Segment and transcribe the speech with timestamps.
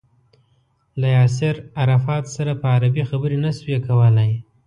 [0.99, 4.31] له ياسر عرفات سره په عربي خبرې نه شوای کولای.